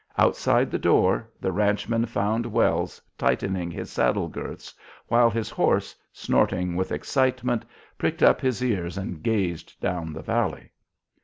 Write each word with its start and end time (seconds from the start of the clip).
Outside 0.17 0.71
the 0.71 0.79
door 0.79 1.29
the 1.39 1.51
ranchman 1.51 2.07
found 2.07 2.47
Wells 2.47 2.99
tightening 3.19 3.69
his 3.69 3.91
saddle 3.91 4.27
girths, 4.29 4.73
while 5.09 5.29
his 5.29 5.51
horse, 5.51 5.95
snorting 6.11 6.75
with 6.75 6.91
excitement, 6.91 7.63
pricked 7.99 8.23
up 8.23 8.41
his 8.41 8.63
ears 8.63 8.97
and 8.97 9.21
gazed 9.21 9.79
down 9.79 10.11
the 10.11 10.23
valley. 10.23 10.71